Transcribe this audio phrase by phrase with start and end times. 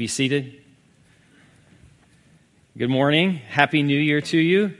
[0.00, 0.62] Be seated.
[2.78, 3.34] Good morning.
[3.34, 4.74] Happy New Year to you.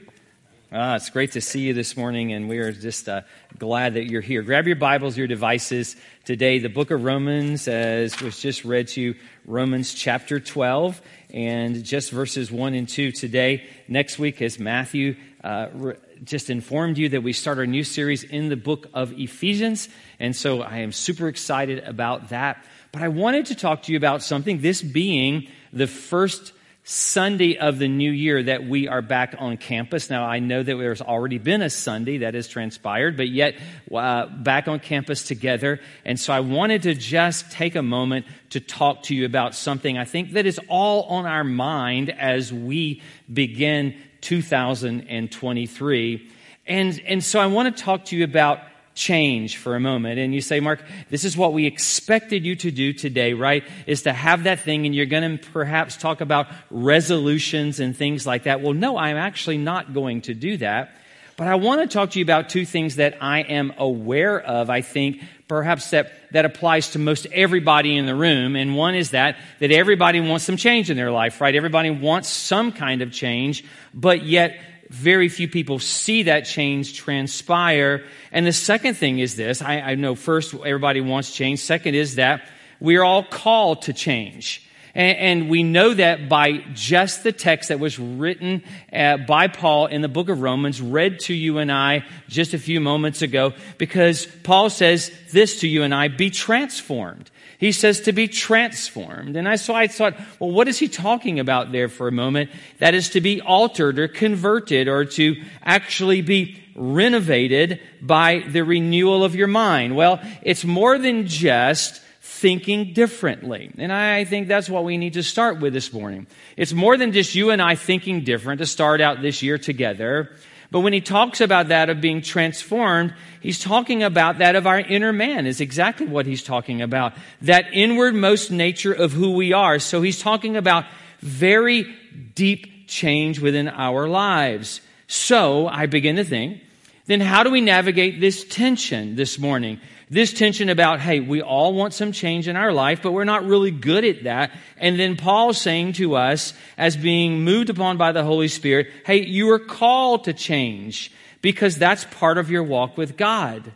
[0.72, 3.20] Ah, it's great to see you this morning, and we are just uh,
[3.58, 4.40] glad that you're here.
[4.40, 5.94] Grab your Bibles, your devices.
[6.24, 9.14] Today, the book of Romans, as was just read to you,
[9.44, 11.02] Romans chapter 12,
[11.34, 13.68] and just verses 1 and 2 today.
[13.88, 18.24] Next week, as Matthew uh, re- just informed you that we start our new series
[18.24, 22.64] in the book of Ephesians, and so I am super excited about that.
[22.92, 26.52] But I wanted to talk to you about something, this being the first
[26.82, 30.10] Sunday of the new year that we are back on campus.
[30.10, 33.54] Now, I know that there's already been a Sunday that has transpired, but yet
[33.94, 35.78] uh, back on campus together.
[36.04, 39.96] And so I wanted to just take a moment to talk to you about something
[39.98, 46.28] I think that is all on our mind as we begin 2023.
[46.66, 48.58] And, and so I want to talk to you about
[48.94, 50.18] change for a moment.
[50.18, 53.64] And you say, Mark, this is what we expected you to do today, right?
[53.86, 58.26] Is to have that thing and you're going to perhaps talk about resolutions and things
[58.26, 58.60] like that.
[58.60, 60.92] Well, no, I'm actually not going to do that.
[61.36, 64.68] But I want to talk to you about two things that I am aware of,
[64.68, 68.56] I think, perhaps that, that applies to most everybody in the room.
[68.56, 71.54] And one is that, that everybody wants some change in their life, right?
[71.54, 74.60] Everybody wants some kind of change, but yet
[74.90, 78.04] very few people see that change transpire.
[78.32, 81.60] And the second thing is this I, I know first, everybody wants change.
[81.60, 82.42] Second is that
[82.80, 84.66] we are all called to change.
[84.92, 89.86] And, and, we know that by just the text that was written uh, by Paul
[89.86, 93.52] in the book of Romans, read to you and I just a few moments ago,
[93.78, 97.30] because Paul says this to you and I be transformed.
[97.60, 99.36] He says to be transformed.
[99.36, 102.48] And I, so I thought, well, what is he talking about there for a moment?
[102.78, 109.22] That is to be altered or converted or to actually be renovated by the renewal
[109.22, 109.94] of your mind.
[109.94, 113.70] Well, it's more than just thinking differently.
[113.76, 116.28] And I think that's what we need to start with this morning.
[116.56, 120.32] It's more than just you and I thinking different to start out this year together.
[120.70, 124.78] But when he talks about that of being transformed, he's talking about that of our
[124.78, 127.12] inner man is exactly what he's talking about.
[127.42, 129.80] That inwardmost nature of who we are.
[129.80, 130.84] So he's talking about
[131.20, 131.92] very
[132.34, 134.80] deep change within our lives.
[135.08, 136.62] So I begin to think,
[137.06, 139.80] then how do we navigate this tension this morning?
[140.10, 143.46] This tension about, hey, we all want some change in our life, but we're not
[143.46, 144.50] really good at that.
[144.76, 149.24] And then Paul saying to us, as being moved upon by the Holy Spirit, hey,
[149.24, 151.12] you are called to change
[151.42, 153.72] because that's part of your walk with God.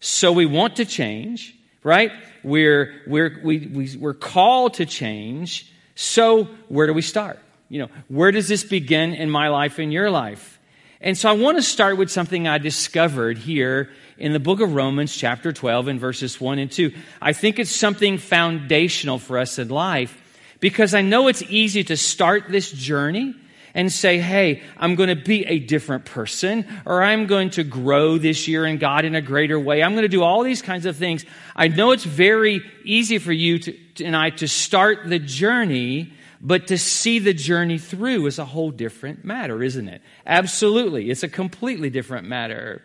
[0.00, 2.10] So we want to change, right?
[2.42, 5.72] We're, we're, we, we, we're called to change.
[5.94, 7.38] So where do we start?
[7.68, 10.58] You know, where does this begin in my life, in your life?
[11.00, 14.74] And so I want to start with something I discovered here in the book of
[14.74, 16.92] Romans, chapter 12, and verses 1 and 2.
[17.22, 20.16] I think it's something foundational for us in life
[20.60, 23.34] because I know it's easy to start this journey
[23.74, 28.18] and say, hey, I'm going to be a different person, or I'm going to grow
[28.18, 29.82] this year in God in a greater way.
[29.82, 31.24] I'm going to do all these kinds of things.
[31.54, 36.68] I know it's very easy for you to, and I to start the journey, but
[36.68, 40.02] to see the journey through is a whole different matter, isn't it?
[40.26, 41.10] Absolutely.
[41.10, 42.82] It's a completely different matter.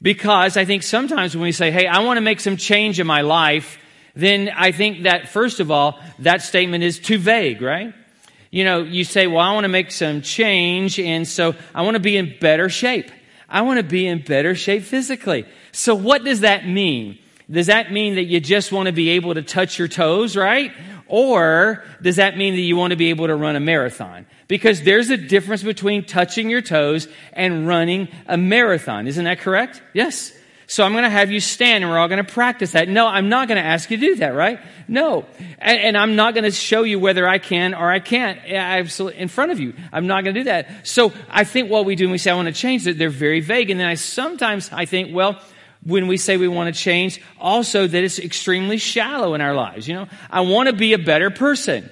[0.00, 3.06] Because I think sometimes when we say, hey, I want to make some change in
[3.06, 3.78] my life,
[4.14, 7.92] then I think that, first of all, that statement is too vague, right?
[8.50, 11.94] You know, you say, well, I want to make some change, and so I want
[11.94, 13.10] to be in better shape.
[13.48, 15.46] I want to be in better shape physically.
[15.72, 17.18] So what does that mean?
[17.50, 20.72] Does that mean that you just want to be able to touch your toes, right?
[21.08, 24.26] Or does that mean that you want to be able to run a marathon?
[24.46, 29.06] Because there's a difference between touching your toes and running a marathon.
[29.06, 29.82] Isn't that correct?
[29.92, 30.32] Yes.
[30.70, 32.90] So I'm going to have you stand and we're all going to practice that.
[32.90, 34.60] No, I'm not going to ask you to do that, right?
[34.86, 35.24] No.
[35.58, 39.28] And, and I'm not going to show you whether I can or I can't in
[39.28, 39.72] front of you.
[39.90, 40.86] I'm not going to do that.
[40.86, 43.08] So I think what we do when we say I want to change it, they're
[43.08, 43.70] very vague.
[43.70, 45.40] And then I sometimes I think, well,
[45.88, 49.88] when we say we want to change, also that it's extremely shallow in our lives.
[49.88, 51.88] You know, I want to be a better person.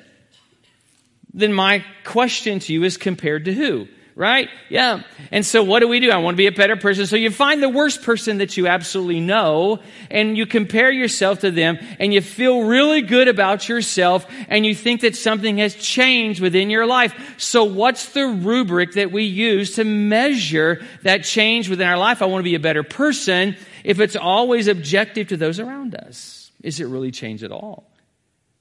[1.32, 3.88] Then my question to you is compared to who?
[4.16, 4.48] Right?
[4.70, 5.02] Yeah.
[5.30, 6.10] And so what do we do?
[6.10, 7.06] I want to be a better person.
[7.06, 9.80] So you find the worst person that you absolutely know
[10.10, 14.74] and you compare yourself to them and you feel really good about yourself and you
[14.74, 17.34] think that something has changed within your life.
[17.36, 22.22] So what's the rubric that we use to measure that change within our life?
[22.22, 23.54] I want to be a better person
[23.84, 26.50] if it's always objective to those around us?
[26.62, 27.84] Is it really change at all?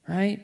[0.06, 0.42] Right?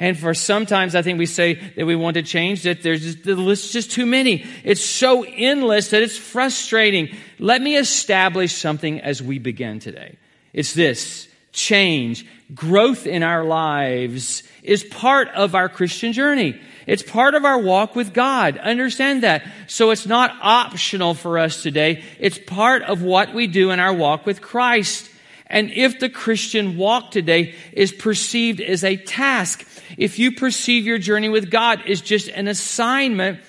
[0.00, 3.22] And for sometimes I think we say that we want to change that there's just,
[3.22, 3.36] the
[3.70, 4.46] just too many.
[4.64, 7.14] It's so endless that it's frustrating.
[7.38, 10.16] Let me establish something as we begin today.
[10.54, 11.28] It's this.
[11.52, 16.60] Change growth in our lives is part of our Christian journey.
[16.86, 18.58] It's part of our walk with God.
[18.58, 19.46] Understand that.
[19.66, 22.02] So it's not optional for us today.
[22.18, 25.10] It's part of what we do in our walk with Christ.
[25.46, 29.66] And if the Christian walk today is perceived as a task,
[29.96, 33.40] if you perceive your journey with God as just an assignment,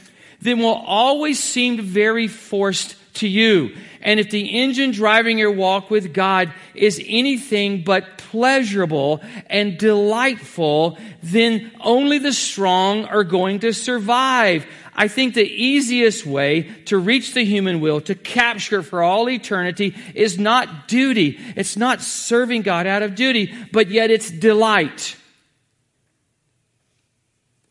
[0.42, 3.76] then will always seem very forced to you.
[4.02, 10.98] And if the engine driving your walk with God is anything but pleasurable and delightful,
[11.22, 14.66] then only the strong are going to survive.
[14.96, 19.96] I think the easiest way to reach the human will, to capture for all eternity,
[20.16, 21.40] is not duty.
[21.56, 25.16] It's not serving God out of duty, but yet it's delight.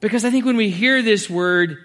[0.00, 1.78] Because I think when we hear this word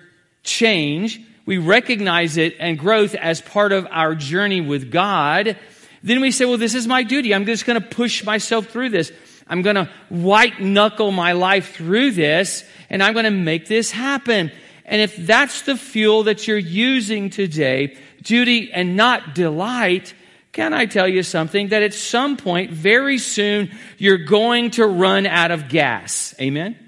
[0.44, 5.58] change, we recognize it and growth as part of our journey with God,
[6.02, 7.34] then we say, well, this is my duty.
[7.34, 9.12] I'm just going to push myself through this.
[9.48, 13.92] I'm going to white knuckle my life through this, and I'm going to make this
[13.92, 14.52] happen.
[14.86, 20.14] And if that's the fuel that you're using today, duty and not delight,
[20.52, 21.70] can I tell you something?
[21.70, 26.34] That at some point, very soon, you're going to run out of gas.
[26.40, 26.85] Amen?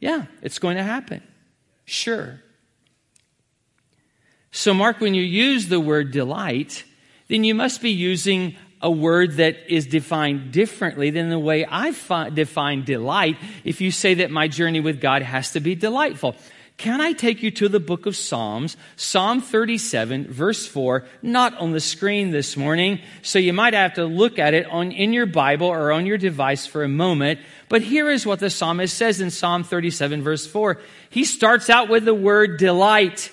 [0.00, 1.22] Yeah, it's going to happen.
[1.84, 2.40] Sure.
[4.50, 6.84] So, Mark, when you use the word delight,
[7.28, 11.92] then you must be using a word that is defined differently than the way I
[11.92, 16.36] fi- define delight if you say that my journey with God has to be delightful.
[16.78, 21.72] Can I take you to the book of Psalms, Psalm 37, verse 4, not on
[21.72, 25.26] the screen this morning, so you might have to look at it on, in your
[25.26, 27.40] Bible or on your device for a moment.
[27.68, 30.78] But here is what the psalmist says in Psalm 37, verse 4.
[31.10, 33.32] He starts out with the word delight.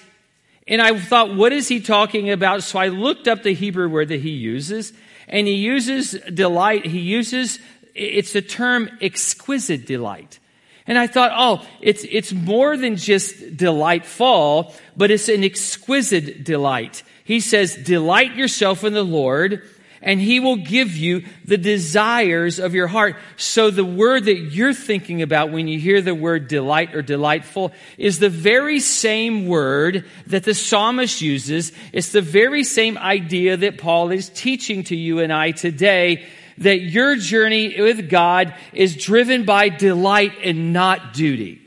[0.67, 2.63] And I thought, what is he talking about?
[2.63, 4.91] So I looked up the Hebrew word that he uses,
[5.27, 6.87] and he uses delight.
[6.87, 7.59] He uses,
[7.93, 10.39] it's the term exquisite delight.
[10.87, 17.03] And I thought, oh, it's, it's more than just delightful, but it's an exquisite delight.
[17.23, 19.67] He says, delight yourself in the Lord,
[20.03, 23.15] and he will give you the desires of your heart.
[23.35, 27.71] So the word that you're thinking about when you hear the word delight or delightful
[27.97, 31.71] is the very same word that the psalmist uses.
[31.91, 36.27] It's the very same idea that Paul is teaching to you and I today
[36.59, 41.61] that your journey with God is driven by delight and not duty.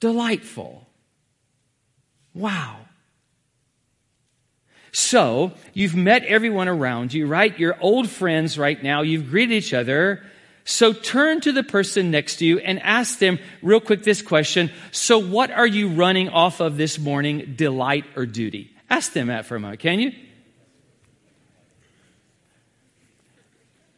[0.00, 0.86] Delightful.
[2.34, 2.76] Wow.
[4.92, 7.56] So, you've met everyone around you, right?
[7.58, 9.02] You're old friends right now.
[9.02, 10.22] You've greeted each other.
[10.70, 14.70] So turn to the person next to you and ask them real quick this question.
[14.90, 18.70] So what are you running off of this morning, delight or duty?
[18.90, 20.12] Ask them that for a moment, can you?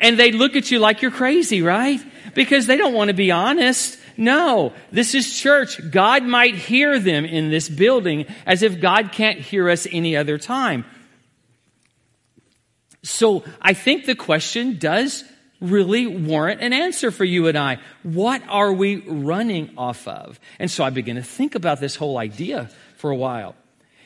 [0.00, 2.00] And they look at you like you're crazy, right?
[2.34, 3.98] Because they don't want to be honest.
[4.16, 5.80] No, this is church.
[5.90, 10.38] God might hear them in this building as if God can't hear us any other
[10.38, 10.84] time.
[13.02, 15.24] So I think the question does
[15.60, 17.78] really warrant an answer for you and I.
[18.02, 20.40] What are we running off of?
[20.58, 23.54] And so I begin to think about this whole idea for a while.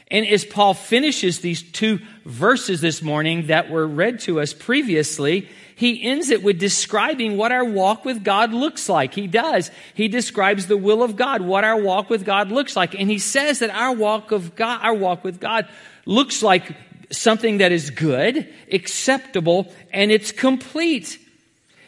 [0.09, 5.49] And as Paul finishes these two verses this morning that were read to us previously,
[5.77, 9.15] he ends it with describing what our walk with God looks like.
[9.15, 9.71] He does.
[9.95, 12.95] He describes the will of God, what our walk with God looks like.
[12.95, 15.69] And he says that our walk of God, our walk with God
[16.07, 16.77] looks like
[17.11, 21.19] something that is good, acceptable, and it's complete.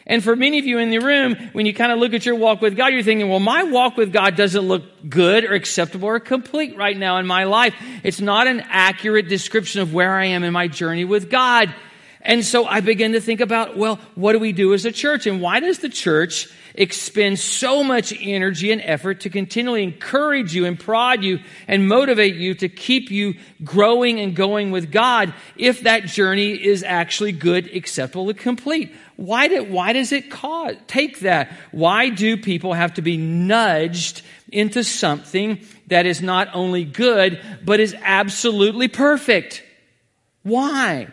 [0.09, 2.35] And for many of you in the room, when you kind of look at your
[2.35, 6.07] walk with God, you're thinking, well, my walk with God doesn't look good or acceptable
[6.07, 7.75] or complete right now in my life.
[8.03, 11.75] It's not an accurate description of where I am in my journey with God.
[12.21, 15.27] And so I begin to think about, well, what do we do as a church?
[15.27, 20.65] And why does the church expend so much energy and effort to continually encourage you
[20.65, 25.81] and prod you and motivate you to keep you growing and going with God if
[25.81, 28.95] that journey is actually good, acceptable, and complete?
[29.15, 31.51] Why, do, why does it cause, take that?
[31.71, 37.79] Why do people have to be nudged into something that is not only good, but
[37.79, 39.63] is absolutely perfect?
[40.43, 41.07] Why?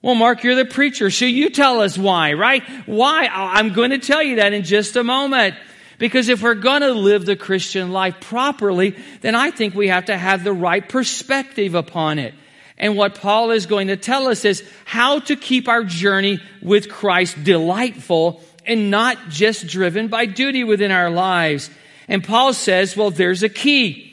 [0.00, 2.62] Well, Mark, you're the preacher, so you tell us why, right?
[2.86, 3.26] Why?
[3.26, 5.56] I'm going to tell you that in just a moment.
[5.98, 10.04] Because if we're going to live the Christian life properly, then I think we have
[10.04, 12.34] to have the right perspective upon it.
[12.76, 16.88] And what Paul is going to tell us is how to keep our journey with
[16.88, 21.68] Christ delightful and not just driven by duty within our lives.
[22.06, 24.12] And Paul says, well, there's a key,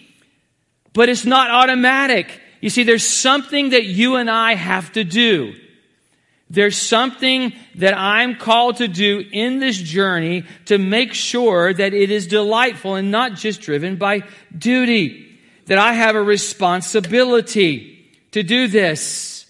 [0.94, 2.42] but it's not automatic.
[2.62, 5.54] You see, there's something that you and I have to do.
[6.50, 12.12] There's something that I'm called to do in this journey to make sure that it
[12.12, 14.24] is delightful and not just driven by
[14.56, 15.40] duty.
[15.66, 19.48] That I have a responsibility to do this.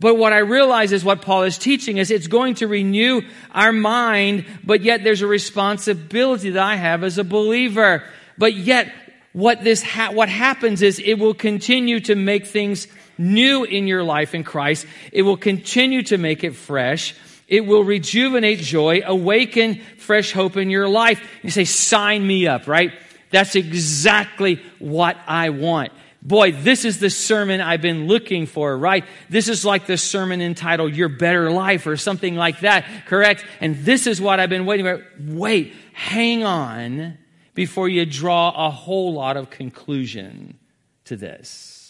[0.00, 3.22] But what I realize is what Paul is teaching is it's going to renew
[3.52, 8.02] our mind, but yet there's a responsibility that I have as a believer.
[8.36, 8.92] But yet
[9.32, 12.88] what this ha- what happens is it will continue to make things
[13.22, 14.86] new in your life in Christ.
[15.12, 17.14] It will continue to make it fresh.
[17.48, 21.20] It will rejuvenate joy, awaken fresh hope in your life.
[21.42, 22.92] You say, sign me up, right?
[23.30, 25.92] That's exactly what I want.
[26.22, 29.04] Boy, this is the sermon I've been looking for, right?
[29.28, 33.44] This is like the sermon entitled Your Better Life or something like that, correct?
[33.60, 35.04] And this is what I've been waiting for.
[35.18, 37.18] Wait, hang on
[37.54, 40.58] before you draw a whole lot of conclusion
[41.06, 41.81] to this.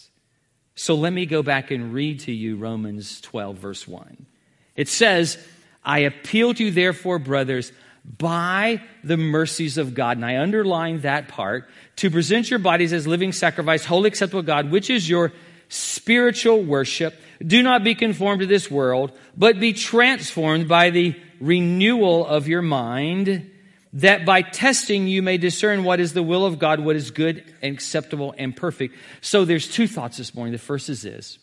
[0.75, 4.27] So let me go back and read to you Romans 12, verse 1.
[4.75, 5.39] It says,
[5.85, 7.73] I appeal to you, therefore, brothers,
[8.19, 10.17] by the mercies of God.
[10.17, 14.71] And I underline that part to present your bodies as living sacrifice, holy, acceptable God,
[14.71, 15.33] which is your
[15.69, 17.15] spiritual worship.
[17.45, 22.63] Do not be conformed to this world, but be transformed by the renewal of your
[22.63, 23.51] mind
[23.95, 27.45] that by testing you may discern what is the will of God, what is good
[27.61, 28.97] and acceptable and perfect.
[29.21, 30.53] So there's two thoughts this morning.
[30.53, 31.39] The first is this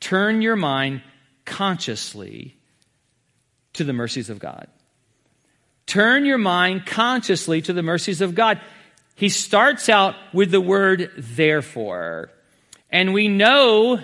[0.00, 1.02] turn your mind
[1.44, 2.56] consciously
[3.72, 4.68] to the mercies of God.
[5.86, 8.60] Turn your mind consciously to the mercies of God.
[9.14, 12.30] He starts out with the word therefore.
[12.90, 13.98] And we know,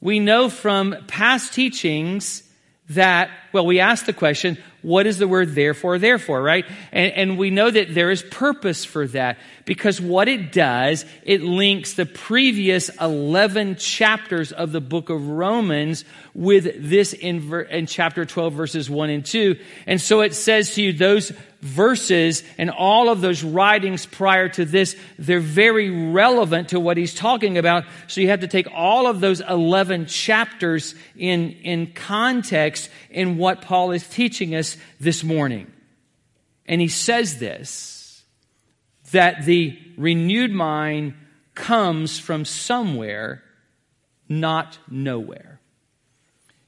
[0.00, 2.42] we know from past teachings
[2.90, 6.66] that, well, we ask the question, what is the word therefore, therefore, right?
[6.92, 11.40] And, and, we know that there is purpose for that because what it does, it
[11.42, 18.26] links the previous 11 chapters of the book of Romans with this in, in chapter
[18.26, 19.58] 12, verses 1 and 2.
[19.86, 21.32] And so it says to you, those
[21.64, 27.14] verses and all of those writings prior to this, they're very relevant to what he's
[27.14, 27.84] talking about.
[28.06, 33.62] So you have to take all of those 11 chapters in, in context in what
[33.62, 35.72] Paul is teaching us this morning.
[36.66, 38.22] And he says this,
[39.12, 41.14] that the renewed mind
[41.54, 43.42] comes from somewhere,
[44.28, 45.60] not nowhere.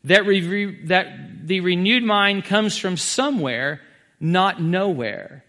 [0.04, 3.82] That, re- that the renewed mind comes from somewhere,
[4.20, 5.44] not nowhere.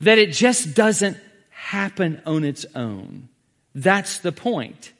[0.00, 1.16] That it just doesn't
[1.50, 3.28] happen on its own.
[3.74, 4.92] That's the point.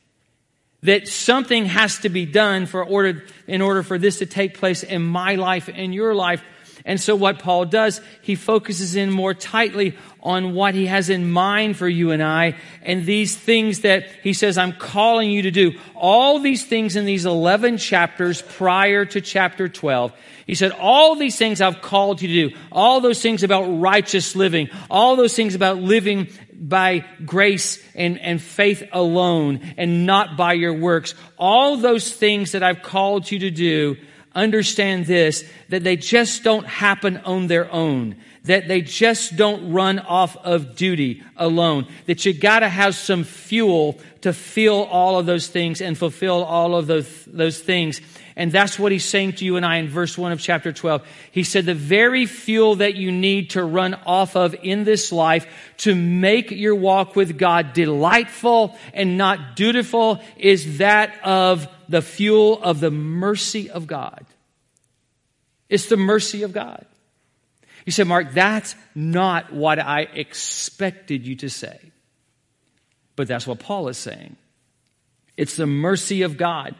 [0.82, 4.82] That something has to be done for order, in order for this to take place
[4.82, 6.42] in my life in your life.
[6.86, 11.28] And so what Paul does, he focuses in more tightly on what he has in
[11.28, 15.50] mind for you and I and these things that he says, I'm calling you to
[15.50, 15.72] do.
[15.96, 20.12] All these things in these 11 chapters prior to chapter 12.
[20.46, 22.56] He said, all these things I've called you to do.
[22.70, 24.68] All those things about righteous living.
[24.88, 30.72] All those things about living by grace and, and faith alone and not by your
[30.72, 31.16] works.
[31.36, 33.96] All those things that I've called you to do,
[34.36, 38.16] understand this, that they just don't happen on their own.
[38.44, 41.88] That they just don't run off of duty alone.
[42.06, 46.76] That you gotta have some fuel to feel all of those things and fulfill all
[46.76, 48.00] of those, those things.
[48.38, 51.06] And that's what he's saying to you and I in verse 1 of chapter 12.
[51.32, 55.46] He said, The very fuel that you need to run off of in this life
[55.78, 62.62] to make your walk with God delightful and not dutiful is that of the fuel
[62.62, 64.26] of the mercy of God.
[65.70, 66.84] It's the mercy of God.
[67.86, 71.78] You said, Mark, that's not what I expected you to say.
[73.14, 74.36] But that's what Paul is saying.
[75.38, 76.74] It's the mercy of God.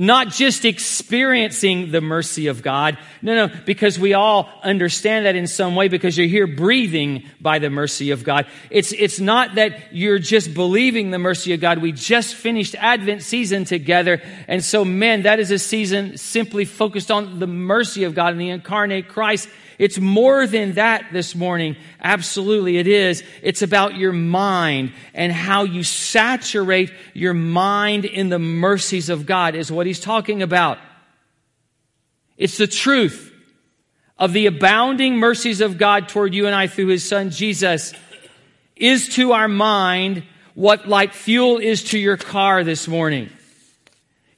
[0.00, 2.96] Not just experiencing the mercy of God.
[3.20, 7.58] No, no, because we all understand that in some way because you're here breathing by
[7.58, 8.46] the mercy of God.
[8.70, 11.82] It's, it's not that you're just believing the mercy of God.
[11.82, 14.22] We just finished Advent season together.
[14.48, 18.40] And so, man, that is a season simply focused on the mercy of God and
[18.40, 19.50] the incarnate Christ.
[19.80, 21.74] It's more than that this morning.
[22.02, 23.24] Absolutely, it is.
[23.42, 29.54] It's about your mind and how you saturate your mind in the mercies of God,
[29.54, 30.76] is what he's talking about.
[32.36, 33.32] It's the truth
[34.18, 37.94] of the abounding mercies of God toward you and I through his son Jesus
[38.76, 43.30] is to our mind what like fuel is to your car this morning.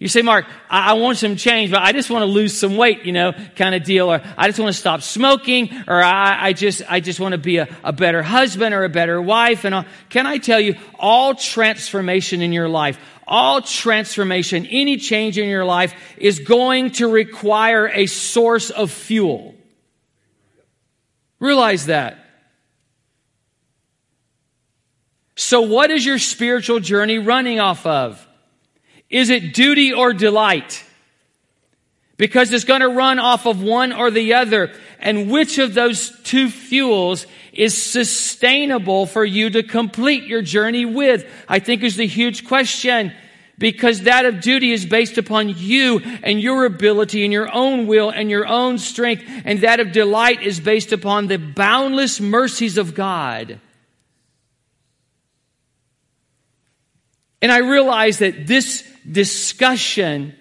[0.02, 2.76] You say, Mark, I, I want some change, but I just want to lose some
[2.76, 6.48] weight, you know, kind of deal, or I just want to stop smoking, or I,
[6.48, 9.64] I just, I just want to be a, a better husband or a better wife.
[9.64, 9.84] And all.
[10.08, 15.64] can I tell you, all transformation in your life, all transformation, any change in your
[15.64, 19.54] life is going to require a source of fuel.
[21.38, 22.18] Realize that.
[25.36, 28.26] So, what is your spiritual journey running off of?
[29.12, 30.84] Is it duty or delight?
[32.16, 34.72] Because it's going to run off of one or the other.
[34.98, 41.30] And which of those two fuels is sustainable for you to complete your journey with?
[41.46, 43.12] I think is the huge question.
[43.58, 48.08] Because that of duty is based upon you and your ability and your own will
[48.08, 49.24] and your own strength.
[49.44, 53.60] And that of delight is based upon the boundless mercies of God.
[57.42, 60.34] And I realize that this discussion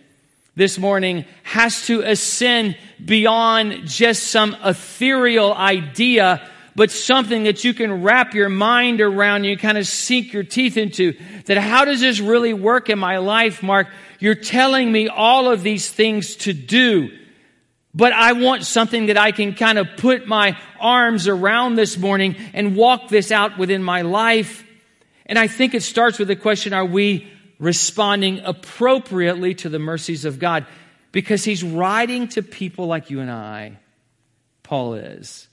[0.56, 8.04] this morning has to ascend beyond just some ethereal idea, but something that you can
[8.04, 11.14] wrap your mind around, you kind of sink your teeth into.
[11.46, 13.88] That how does this really work in my life, Mark?
[14.20, 17.18] You're telling me all of these things to do.
[17.94, 22.36] But I want something that I can kind of put my arms around this morning
[22.54, 24.66] and walk this out within my life.
[25.26, 27.30] And I think it starts with the question, are we
[27.62, 30.66] responding appropriately to the mercies of God
[31.14, 33.78] because he's writing to people like you and I.
[34.64, 35.48] Paul is.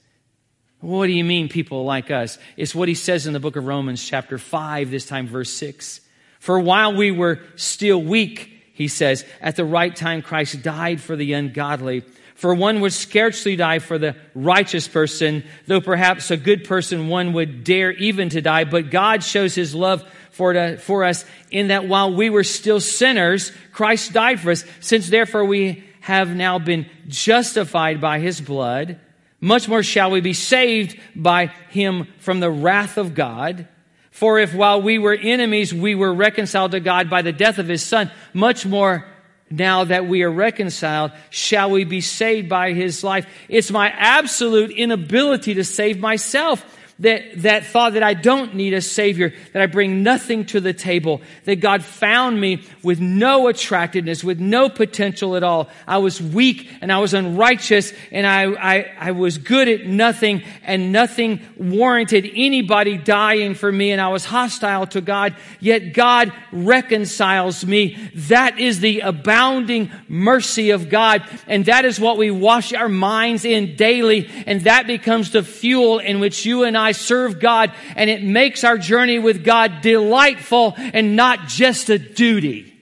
[0.81, 2.37] What do you mean, people like us?
[2.57, 6.01] It's what he says in the book of Romans, chapter 5, this time, verse 6.
[6.39, 11.15] For while we were still weak, he says, at the right time Christ died for
[11.15, 12.03] the ungodly.
[12.35, 17.33] For one would scarcely die for the righteous person, though perhaps a good person one
[17.33, 18.63] would dare even to die.
[18.63, 20.09] But God shows his love
[20.39, 24.63] for, to, for us in that while we were still sinners, Christ died for us.
[24.79, 29.01] Since therefore we have now been justified by his blood,
[29.41, 33.67] much more shall we be saved by him from the wrath of God.
[34.11, 37.67] For if while we were enemies, we were reconciled to God by the death of
[37.67, 39.05] his son, much more
[39.49, 43.27] now that we are reconciled, shall we be saved by his life?
[43.49, 46.63] It's my absolute inability to save myself
[46.99, 50.73] that, that thought that I don't need a Savior, that I bring nothing to the
[50.73, 55.69] table, that God found me with no attractiveness, with no potential at all.
[55.87, 60.43] I was weak and I was unrighteous and I, I, I was good at nothing
[60.63, 66.33] and nothing warranted anybody dying for me and I was hostile to God, yet God
[66.51, 68.11] reconciles me.
[68.13, 73.45] That is the abounding mercy of God and that is what we wash our minds
[73.45, 77.71] in daily and that becomes the fuel in which you and I I serve God,
[77.95, 82.73] and it makes our journey with God delightful and not just a duty.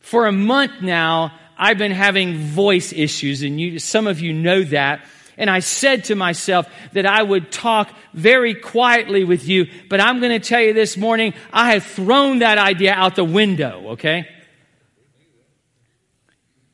[0.00, 4.64] For a month now, I've been having voice issues, and you, some of you know
[4.64, 5.06] that.
[5.36, 10.18] And I said to myself that I would talk very quietly with you, but I'm
[10.18, 14.26] going to tell you this morning, I have thrown that idea out the window, okay?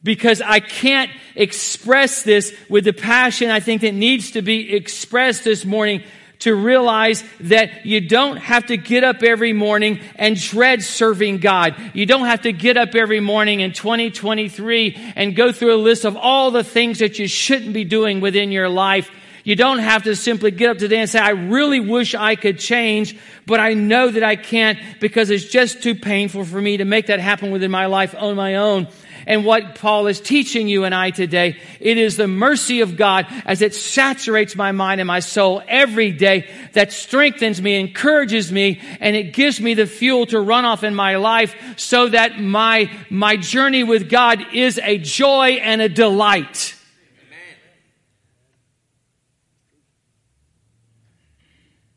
[0.04, 5.42] Because I can't express this with the passion I think that needs to be expressed
[5.42, 6.04] this morning
[6.40, 11.74] to realize that you don't have to get up every morning and dread serving God.
[11.94, 16.04] You don't have to get up every morning in 2023 and go through a list
[16.04, 19.10] of all the things that you shouldn't be doing within your life.
[19.42, 22.58] You don't have to simply get up today and say, I really wish I could
[22.58, 26.84] change, but I know that I can't because it's just too painful for me to
[26.84, 28.88] make that happen within my life on my own
[29.26, 31.58] and what Paul is teaching you and I today.
[31.80, 36.12] It is the mercy of God as it saturates my mind and my soul every
[36.12, 40.84] day that strengthens me, encourages me, and it gives me the fuel to run off
[40.84, 45.88] in my life so that my, my journey with God is a joy and a
[45.88, 46.74] delight.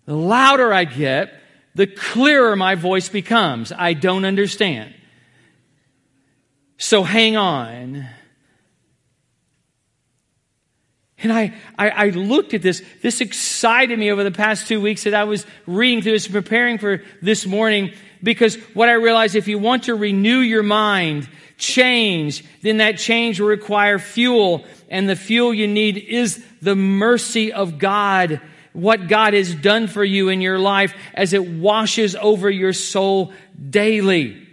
[0.05, 1.33] The louder I get,
[1.75, 3.73] the clearer my voice becomes.
[3.73, 4.95] I don't understand.
[6.77, 8.07] So hang on.
[11.23, 12.83] And I, I, I, looked at this.
[13.01, 16.77] This excited me over the past two weeks that I was reading through this, preparing
[16.77, 22.45] for this morning, because what I realized, if you want to renew your mind, change,
[22.61, 24.63] then that change will require fuel.
[24.89, 28.39] And the fuel you need is the mercy of God.
[28.73, 33.33] What God has done for you in your life as it washes over your soul
[33.69, 34.46] daily.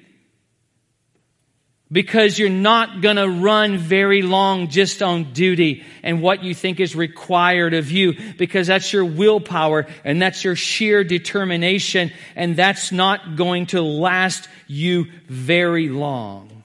[1.94, 6.80] Because you're not going to run very long just on duty and what you think
[6.80, 12.90] is required of you because that's your willpower and that's your sheer determination and that's
[12.90, 16.64] not going to last you very long.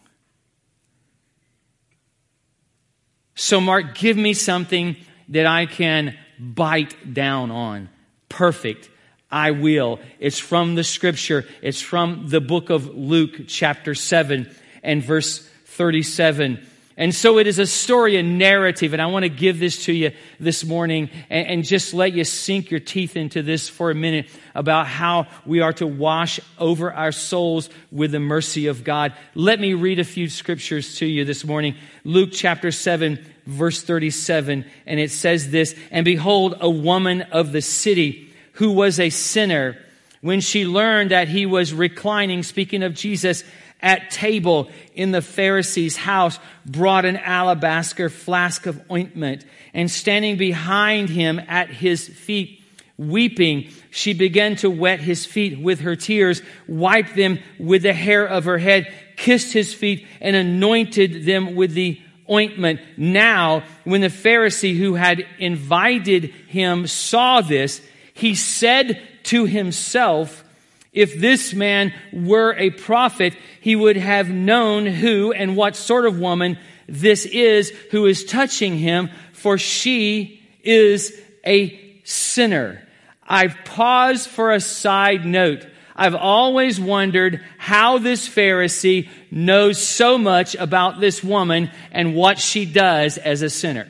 [3.36, 4.96] So Mark, give me something
[5.28, 7.90] that I can bite down on.
[8.30, 8.90] Perfect.
[9.30, 10.00] I will.
[10.20, 11.46] It's from the scripture.
[11.62, 14.50] It's from the book of Luke chapter 7
[14.84, 16.66] and verse 37.
[17.00, 19.94] And so it is a story, a narrative, and I want to give this to
[19.94, 23.96] you this morning and, and, just let you sink your teeth into this for a
[23.96, 29.14] minute about how we are to wash over our souls with the mercy of God.
[29.34, 31.76] Let me read a few scriptures to you this morning.
[32.04, 37.62] Luke chapter 7, verse 37, and it says this, And behold, a woman of the
[37.62, 39.78] city who was a sinner,
[40.20, 43.46] when she learned that he was reclining, speaking of Jesus,
[43.82, 51.10] at table in the Pharisee's house brought an alabaster flask of ointment and standing behind
[51.10, 52.62] him at his feet
[52.98, 58.26] weeping she began to wet his feet with her tears wiped them with the hair
[58.26, 62.80] of her head kissed his feet and anointed them with the ointment.
[62.98, 67.82] Now when the Pharisee who had invited him saw this
[68.14, 70.44] he said to himself
[70.92, 76.20] if this man were a prophet, he would have known who and what sort of
[76.20, 81.14] woman this is who is touching him, for she is
[81.46, 82.82] a sinner.
[83.28, 85.66] I've paused for a side note.
[85.96, 92.66] I've always wondered how this Pharisee knows so much about this woman and what she
[92.66, 93.88] does as a sinner.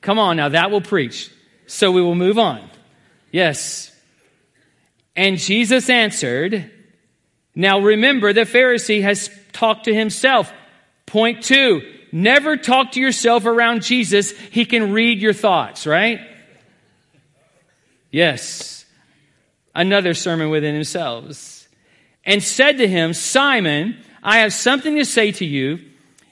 [0.00, 1.30] Come on now, that will preach.
[1.66, 2.68] So we will move on.
[3.30, 3.91] Yes.
[5.14, 6.70] And Jesus answered,
[7.54, 10.52] Now remember, the Pharisee has talked to himself.
[11.06, 14.30] Point two, never talk to yourself around Jesus.
[14.30, 16.20] He can read your thoughts, right?
[18.10, 18.84] Yes.
[19.74, 21.66] Another sermon within themselves.
[22.24, 25.80] And said to him, Simon, I have something to say to you.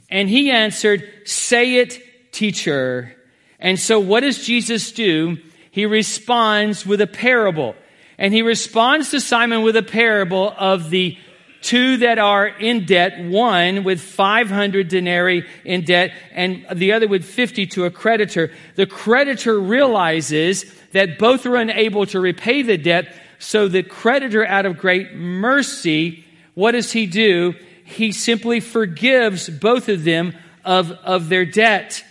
[0.09, 3.16] And he answered, Say it, teacher.
[3.59, 5.38] And so what does Jesus do?
[5.71, 7.75] He responds with a parable.
[8.20, 11.16] And he responds to Simon with a parable of the
[11.62, 17.24] two that are in debt, one with 500 denarii in debt and the other with
[17.24, 18.52] 50 to a creditor.
[18.76, 23.14] The creditor realizes that both are unable to repay the debt.
[23.38, 27.54] So the creditor, out of great mercy, what does he do?
[27.85, 32.04] He simply forgives both of them of, of their debt.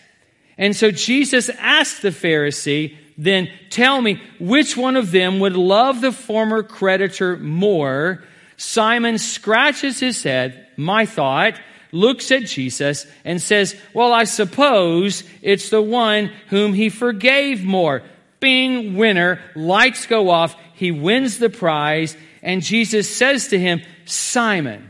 [0.57, 5.99] And so Jesus asked the Pharisee, then tell me which one of them would love
[5.99, 8.23] the former creditor more.
[8.55, 11.59] Simon scratches his head, my thought,
[11.91, 18.03] looks at Jesus and says, Well, I suppose it's the one whom he forgave more.
[18.39, 24.89] Bing, winner, lights go off, he wins the prize, and Jesus says to him, Simon,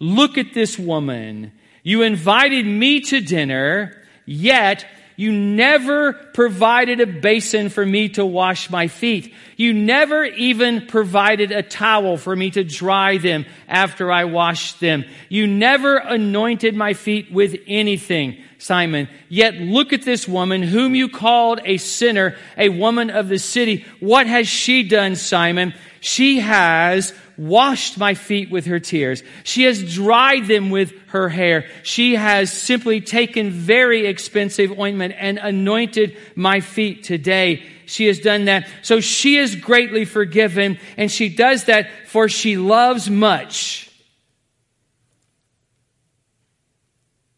[0.00, 1.52] look at this woman.
[1.84, 4.84] You invited me to dinner, yet
[5.18, 9.34] you never provided a basin for me to wash my feet.
[9.56, 15.04] You never even provided a towel for me to dry them after I washed them.
[15.28, 19.08] You never anointed my feet with anything, Simon.
[19.28, 23.84] Yet look at this woman whom you called a sinner, a woman of the city.
[23.98, 25.74] What has she done, Simon?
[25.98, 29.22] She has washed my feet with her tears.
[29.44, 31.66] She has dried them with her hair.
[31.84, 37.64] She has simply taken very expensive ointment and anointed my feet today.
[37.86, 38.68] She has done that.
[38.82, 43.90] So she is greatly forgiven, and she does that for she loves much.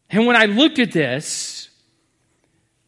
[0.09, 1.69] And when I looked at this,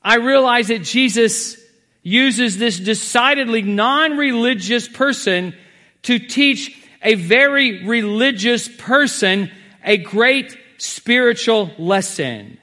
[0.01, 1.57] I realized that Jesus
[2.01, 5.55] uses this decidedly non religious person
[6.01, 9.51] to teach a very religious person
[9.83, 12.57] a great spiritual lesson.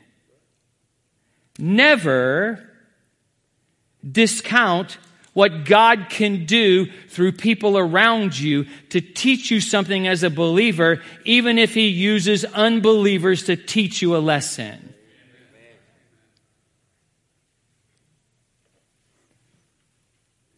[1.58, 2.66] Never
[4.08, 4.96] discount
[5.32, 11.02] what God can do through people around you to teach you something as a believer,
[11.24, 14.90] even if He uses unbelievers to teach you a lesson.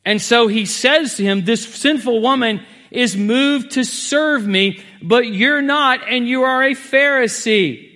[0.04, 5.26] And so he says to him, This sinful woman is moved to serve me, but
[5.26, 7.90] you're not, and you are a Pharisee.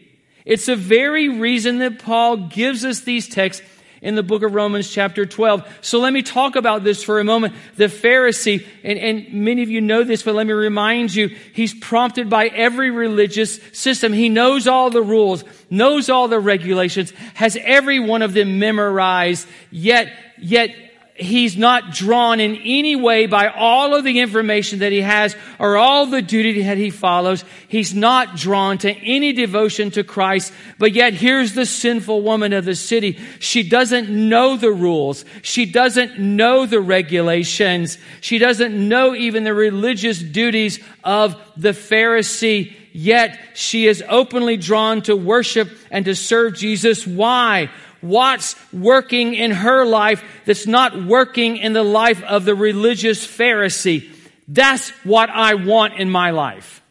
[0.45, 3.65] It's the very reason that Paul gives us these texts
[4.03, 5.79] in the book of Romans, chapter 12.
[5.81, 7.55] So let me talk about this for a moment.
[7.77, 11.75] The Pharisee, and, and, many of you know this, but let me remind you, he's
[11.75, 14.13] prompted by every religious system.
[14.13, 19.49] He knows all the rules, knows all the regulations, has every one of them memorized,
[19.71, 20.86] yet, yet
[21.19, 25.77] he's not drawn in any way by all of the information that he has or
[25.77, 27.45] all the duty that he follows.
[27.69, 30.53] He's not drawn to any devotion to Christ.
[30.79, 33.19] But yet here's the sinful woman of the city.
[33.39, 35.25] She doesn't know the rules.
[35.43, 37.99] She doesn't know the regulations.
[38.21, 42.75] She doesn't know even the religious duties of the Pharisee.
[42.93, 47.07] Yet she is openly drawn to worship and to serve Jesus.
[47.07, 47.71] Why?
[48.09, 54.11] What's working in her life that's not working in the life of the religious Pharisee.
[54.49, 56.83] That's what I want in my life.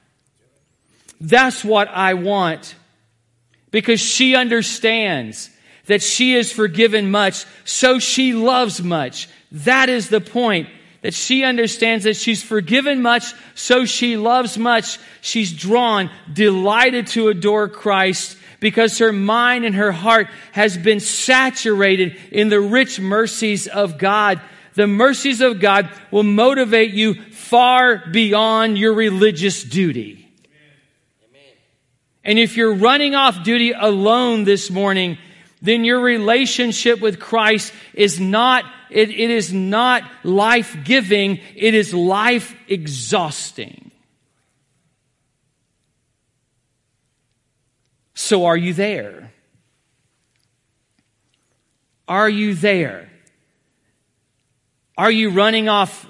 [1.22, 2.76] That's what I want.
[3.72, 5.50] Because she understands
[5.86, 9.30] that she is forgiven much, so she loves much.
[9.52, 10.70] That is the point.
[11.02, 14.98] That she understands that she's forgiven much, so she loves much.
[15.22, 22.18] She's drawn, delighted to adore Christ, because her mind and her heart has been saturated
[22.32, 24.42] in the rich mercies of God.
[24.74, 30.28] The mercies of God will motivate you far beyond your religious duty.
[32.24, 35.20] And if you're running off duty alone this morning,
[35.62, 41.94] then your relationship with Christ is not, it, it is not life giving, it is
[41.94, 43.92] life exhausting.
[48.16, 49.32] So are you there?
[52.08, 53.10] Are you there?
[54.98, 56.10] Are you running off,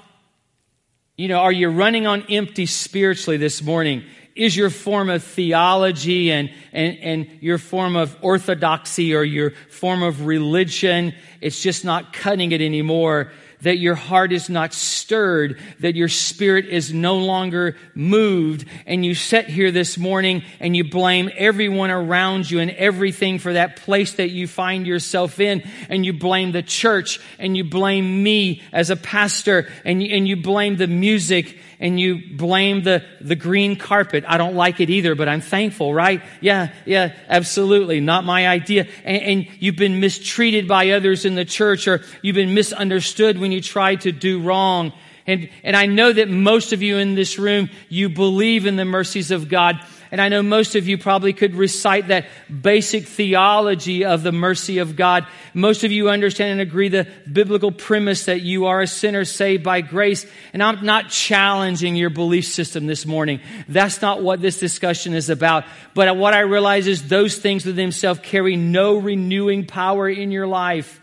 [1.16, 4.04] you know, are you running on empty spiritually this morning?
[4.36, 10.02] Is your form of theology and, and, and your form of orthodoxy or your form
[10.02, 13.32] of religion, it's just not cutting it anymore
[13.66, 19.12] that your heart is not stirred, that your spirit is no longer moved, and you
[19.12, 24.12] sit here this morning and you blame everyone around you and everything for that place
[24.12, 28.90] that you find yourself in, and you blame the church, and you blame me as
[28.90, 33.76] a pastor, and you, and you blame the music, and you blame the, the green
[33.76, 34.24] carpet.
[34.26, 36.22] I don't like it either, but I'm thankful, right?
[36.40, 38.00] Yeah, yeah, absolutely.
[38.00, 38.86] Not my idea.
[39.04, 43.52] And, and you've been mistreated by others in the church or you've been misunderstood when
[43.52, 44.92] you tried to do wrong.
[45.26, 48.84] And, and I know that most of you in this room, you believe in the
[48.84, 49.80] mercies of God.
[50.10, 52.26] And I know most of you probably could recite that
[52.62, 55.26] basic theology of the mercy of God.
[55.54, 59.64] Most of you understand and agree the biblical premise that you are a sinner saved
[59.64, 60.26] by grace.
[60.52, 63.40] And I'm not challenging your belief system this morning.
[63.68, 65.64] That's not what this discussion is about.
[65.94, 70.46] But what I realize is those things within themselves carry no renewing power in your
[70.46, 71.00] life.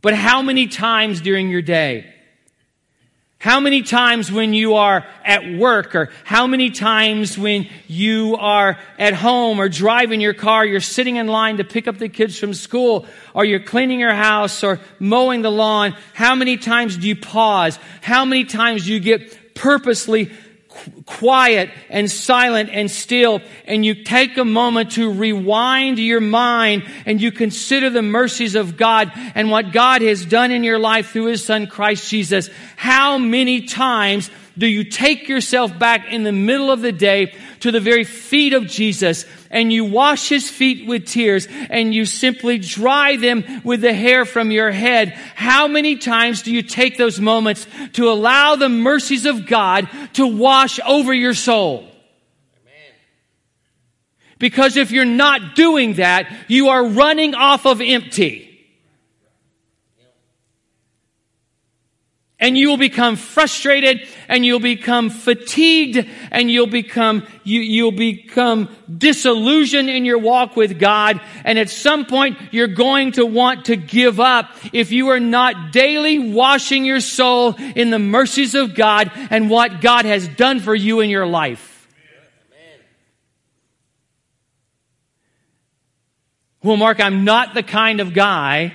[0.00, 2.11] But how many times during your day
[3.42, 8.78] how many times when you are at work or how many times when you are
[9.00, 12.38] at home or driving your car, you're sitting in line to pick up the kids
[12.38, 17.08] from school or you're cleaning your house or mowing the lawn, how many times do
[17.08, 17.80] you pause?
[18.00, 20.30] How many times do you get purposely
[21.06, 27.20] quiet and silent and still and you take a moment to rewind your mind and
[27.20, 31.26] you consider the mercies of God and what God has done in your life through
[31.26, 36.70] His Son Christ Jesus, how many times do you take yourself back in the middle
[36.70, 41.06] of the day to the very feet of Jesus and you wash his feet with
[41.06, 45.10] tears and you simply dry them with the hair from your head?
[45.36, 50.26] How many times do you take those moments to allow the mercies of God to
[50.26, 51.88] wash over your soul?
[54.38, 58.51] Because if you're not doing that, you are running off of empty.
[62.42, 68.68] And you will become frustrated and you'll become fatigued and you'll become you, you'll become
[68.98, 73.76] disillusioned in your walk with God and at some point you're going to want to
[73.76, 79.12] give up if you are not daily washing your soul in the mercies of God
[79.30, 81.68] and what God has done for you in your life.
[86.60, 88.72] Well, Mark, I'm not the kind of guy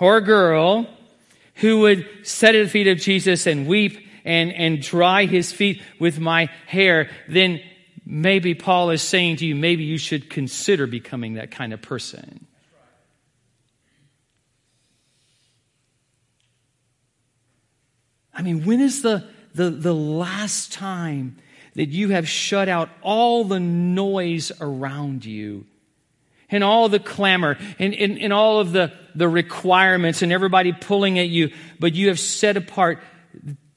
[0.00, 0.88] or girl
[1.58, 5.82] who would sit at the feet of Jesus and weep and, and dry his feet
[5.98, 7.60] with my hair, then
[8.04, 12.46] maybe Paul is saying to you, maybe you should consider becoming that kind of person.
[18.32, 21.38] I mean, when is the, the, the last time
[21.74, 25.66] that you have shut out all the noise around you
[26.50, 31.18] and all the clamor and, and, and all of the, the requirements and everybody pulling
[31.18, 33.00] at you, but you have set apart,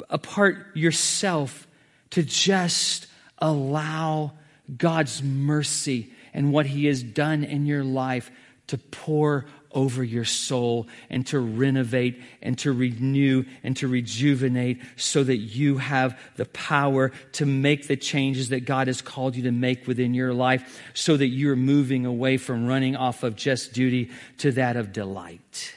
[0.10, 1.68] apart yourself
[2.12, 3.08] to just
[3.38, 4.34] allow
[4.78, 8.32] God's mercy and what He has done in your life
[8.68, 15.24] to pour over your soul and to renovate and to renew and to rejuvenate so
[15.24, 19.52] that you have the power to make the changes that God has called you to
[19.52, 24.12] make within your life so that you're moving away from running off of just duty
[24.40, 25.74] to that of delight.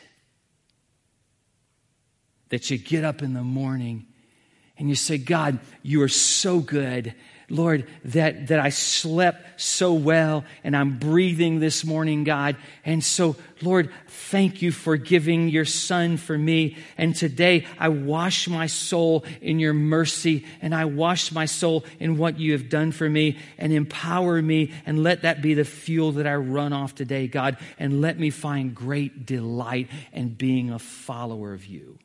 [2.50, 4.06] That you get up in the morning
[4.76, 7.14] and you say, God, you are so good.
[7.48, 12.56] Lord, that, that I slept so well and I'm breathing this morning, God.
[12.84, 16.76] And so, Lord, thank you for giving your son for me.
[16.96, 22.16] And today I wash my soul in your mercy and I wash my soul in
[22.16, 26.12] what you have done for me and empower me and let that be the fuel
[26.12, 27.58] that I run off today, God.
[27.78, 31.98] And let me find great delight in being a follower of you.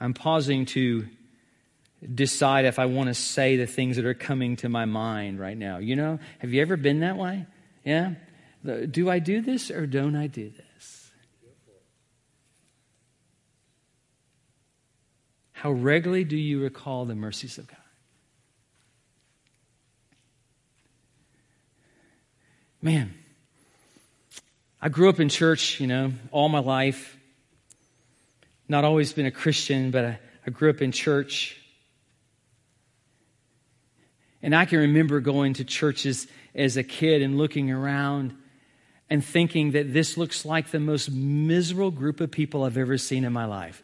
[0.00, 1.06] I'm pausing to
[2.14, 5.56] decide if I want to say the things that are coming to my mind right
[5.56, 5.78] now.
[5.78, 7.46] You know, have you ever been that way?
[7.84, 8.14] Yeah?
[8.64, 11.10] Do I do this or don't I do this?
[15.52, 17.76] How regularly do you recall the mercies of God?
[22.80, 23.12] Man,
[24.80, 27.19] I grew up in church, you know, all my life
[28.70, 31.60] not always been a Christian, but I, I grew up in church.
[34.42, 38.32] And I can remember going to churches as a kid and looking around
[39.10, 43.24] and thinking that this looks like the most miserable group of people I've ever seen
[43.24, 43.82] in my life.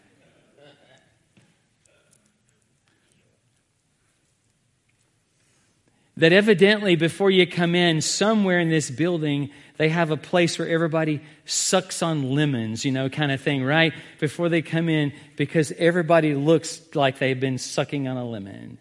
[6.17, 10.69] That evidently, before you come in, somewhere in this building, they have a place where
[10.69, 13.93] everybody sucks on lemons, you know, kind of thing, right?
[14.19, 18.79] Before they come in, because everybody looks like they've been sucking on a lemon.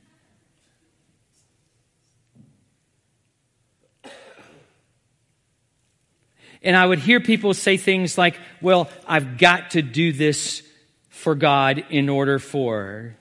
[6.66, 10.64] And I would hear people say things like, well, I've got to do this
[11.10, 13.16] for God in order for.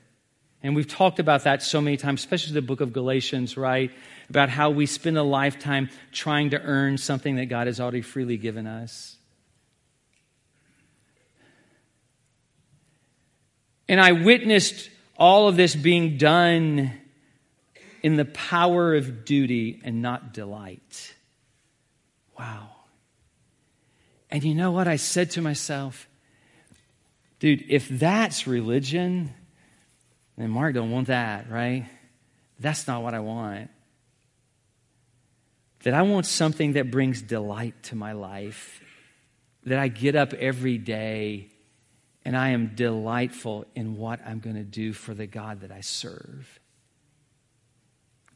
[0.62, 3.90] And we've talked about that so many times, especially the book of Galatians, right?
[4.34, 8.36] About how we spend a lifetime trying to earn something that God has already freely
[8.36, 9.14] given us.
[13.88, 16.92] And I witnessed all of this being done
[18.02, 21.14] in the power of duty and not delight.
[22.36, 22.70] Wow.
[24.32, 24.88] And you know what?
[24.88, 26.08] I said to myself,
[27.38, 29.32] dude, if that's religion,
[30.36, 31.86] then Mark don't want that, right?
[32.58, 33.70] That's not what I want
[35.84, 38.80] that I want something that brings delight to my life,
[39.64, 41.50] that I get up every day
[42.24, 45.82] and I am delightful in what I'm going to do for the God that I
[45.82, 46.58] serve.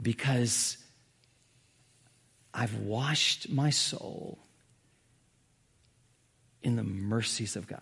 [0.01, 0.77] Because
[2.53, 4.39] I've washed my soul
[6.63, 7.81] in the mercies of God.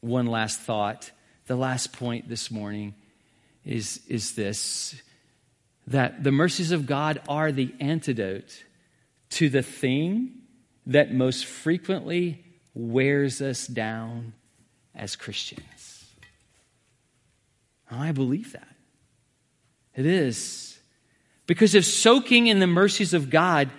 [0.00, 1.10] One last thought.
[1.46, 2.94] The last point this morning
[3.64, 5.00] is, is this
[5.86, 8.64] that the mercies of God are the antidote
[9.30, 10.32] to the thing
[10.86, 14.32] that most frequently wears us down
[14.94, 16.06] as Christians.
[17.90, 18.68] I believe that.
[19.94, 20.78] It is.
[21.46, 23.70] Because if soaking in the mercies of God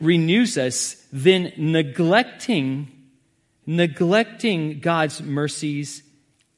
[0.00, 3.00] renews us, then neglecting
[3.66, 6.02] neglecting God's mercies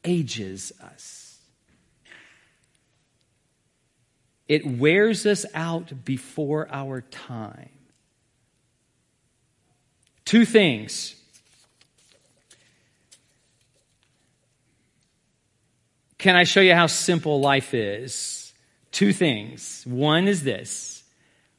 [0.02, 1.21] ages us.
[4.52, 7.70] It wears us out before our time.
[10.26, 11.14] Two things.
[16.18, 18.52] Can I show you how simple life is?
[18.90, 19.84] Two things.
[19.86, 21.02] One is this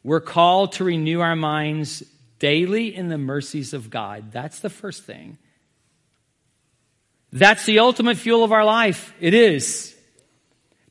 [0.04, 2.04] we're called to renew our minds
[2.38, 4.32] daily in the mercies of God.
[4.32, 5.40] That's the first thing.
[7.32, 9.16] That's the ultimate fuel of our life.
[9.20, 9.96] It is.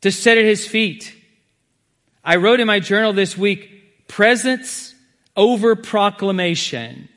[0.01, 1.22] To sit at His feet
[2.25, 4.95] I wrote in my journal this week presence
[5.37, 7.09] over proclamation.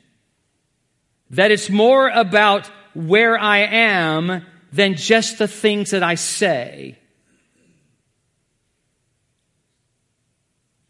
[1.30, 6.98] That it's more about where I am than just the things that I say.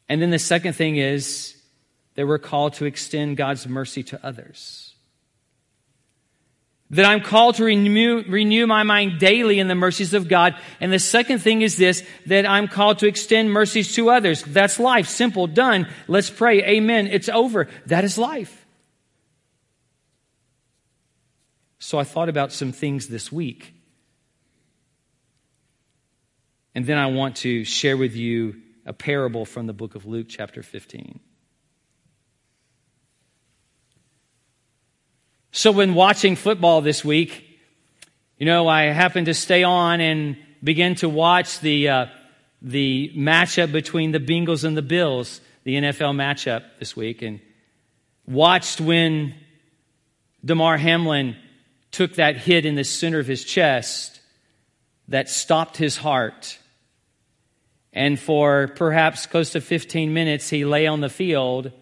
[0.08, 1.56] And then the second thing is
[2.14, 4.85] that we're called to extend God's mercy to others.
[6.90, 10.54] That I'm called to renew, renew my mind daily in the mercies of God.
[10.80, 14.42] And the second thing is this, that I'm called to extend mercies to others.
[14.44, 15.08] That's life.
[15.08, 15.48] Simple.
[15.48, 15.88] Done.
[16.06, 16.62] Let's pray.
[16.62, 17.08] Amen.
[17.08, 17.66] It's over.
[17.86, 18.64] That is life.
[21.78, 23.72] So I thought about some things this week.
[26.74, 30.26] And then I want to share with you a parable from the book of Luke,
[30.28, 31.18] chapter 15.
[35.56, 37.58] So, when watching football this week,
[38.36, 42.06] you know, I happened to stay on and begin to watch the, uh,
[42.60, 47.40] the matchup between the Bengals and the Bills, the NFL matchup this week, and
[48.26, 49.34] watched when
[50.44, 51.38] Damar Hamlin
[51.90, 54.20] took that hit in the center of his chest
[55.08, 56.58] that stopped his heart.
[57.94, 61.72] And for perhaps close to 15 minutes, he lay on the field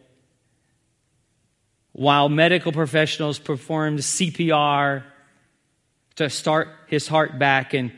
[1.94, 5.04] while medical professionals performed CPR
[6.16, 7.72] to start his heart back.
[7.72, 7.92] And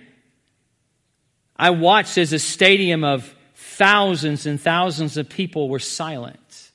[1.56, 6.70] I watched as a stadium of thousands and thousands of people were silent.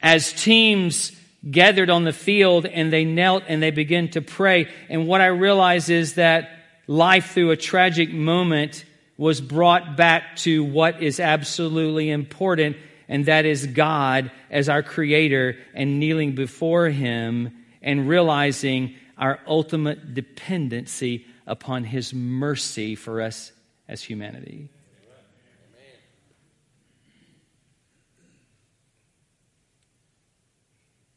[0.00, 1.12] As teams
[1.48, 4.68] gathered on the field and they knelt and they began to pray.
[4.88, 6.48] And what I realized is that
[6.86, 8.84] life through a tragic moment
[9.16, 12.76] was brought back to what is absolutely important
[13.10, 17.50] and that is God as our creator and kneeling before him
[17.82, 23.50] and realizing our ultimate dependency upon his mercy for us
[23.88, 24.68] as humanity.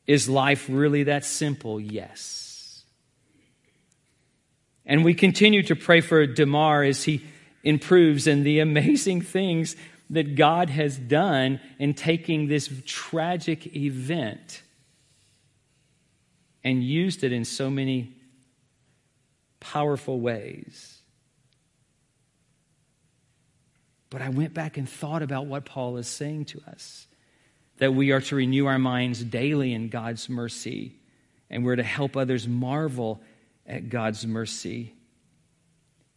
[0.07, 1.79] Is life really that simple?
[1.79, 2.83] Yes.
[4.83, 7.23] And we continue to pray for Damar as he
[7.63, 9.75] improves and the amazing things
[10.13, 14.61] that God has done in taking this tragic event
[16.63, 18.15] and used it in so many
[19.59, 20.99] powerful ways.
[24.09, 27.07] But I went back and thought about what Paul is saying to us
[27.77, 30.99] that we are to renew our minds daily in God's mercy,
[31.49, 33.19] and we're to help others marvel
[33.65, 34.93] at God's mercy.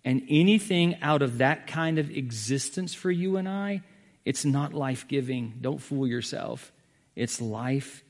[0.06, 3.82] And anything out of that kind of existence for you and I,
[4.24, 5.54] it's not life giving.
[5.60, 6.72] Don't fool yourself.
[7.16, 8.04] It's life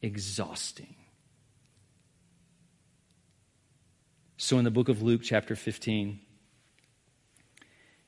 [0.00, 0.96] exhausting.
[4.38, 6.20] So, in the book of Luke, chapter 15,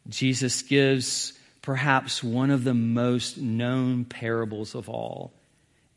[0.09, 5.35] Jesus gives perhaps one of the most known parables of all,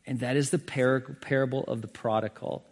[0.06, 2.66] and that is the par- parable of the prodigal.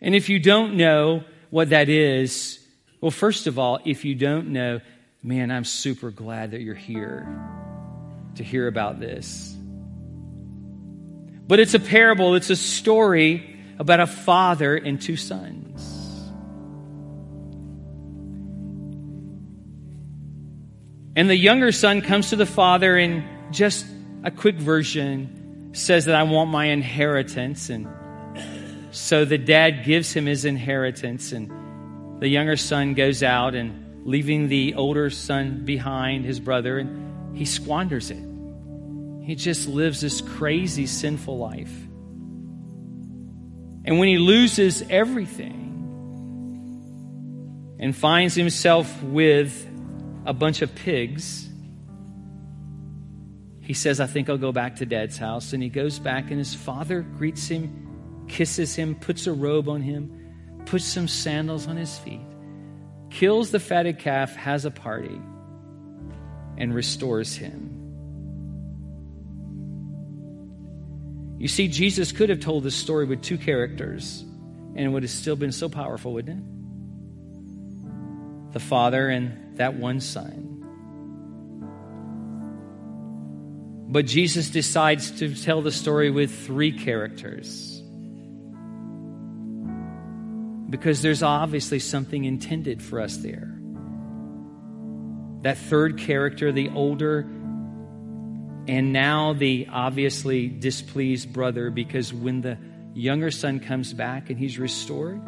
[0.00, 2.63] And if you don't know what that is,
[3.04, 4.80] well, first of all, if you don't know,
[5.22, 7.28] man, I'm super glad that you're here
[8.36, 9.54] to hear about this.
[11.46, 16.30] But it's a parable, it's a story about a father and two sons.
[21.14, 23.84] And the younger son comes to the father and just
[24.22, 27.68] a quick version says that I want my inheritance.
[27.68, 27.86] And
[28.92, 31.63] so the dad gives him his inheritance and
[32.20, 37.44] the younger son goes out and leaving the older son behind, his brother, and he
[37.44, 38.22] squanders it.
[39.22, 41.72] He just lives this crazy, sinful life.
[43.86, 45.62] And when he loses everything
[47.78, 49.66] and finds himself with
[50.26, 51.48] a bunch of pigs,
[53.60, 55.54] he says, I think I'll go back to dad's house.
[55.54, 59.80] And he goes back, and his father greets him, kisses him, puts a robe on
[59.80, 60.23] him
[60.66, 62.20] puts some sandals on his feet,
[63.10, 65.20] kills the fatted calf, has a party,
[66.56, 67.70] and restores him.
[71.38, 74.24] You see, Jesus could have told this story with two characters,
[74.76, 78.52] and it would have still been so powerful, wouldn't it?
[78.52, 80.52] The father and that one son.
[83.88, 87.73] But Jesus decides to tell the story with three characters
[90.74, 93.56] because there's obviously something intended for us there.
[95.42, 97.20] That third character, the older
[98.66, 102.58] and now the obviously displeased brother, because when the
[102.92, 105.20] younger son comes back and he's restored,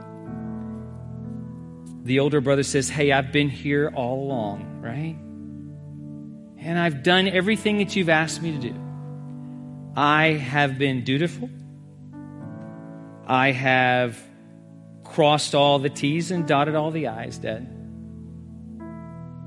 [2.03, 5.17] the older brother says, Hey, I've been here all along, right?
[6.59, 8.75] And I've done everything that you've asked me to do.
[9.97, 11.49] I have been dutiful.
[13.29, 14.21] I have
[15.17, 17.67] crossed all the T's and dotted all the I's, Dad.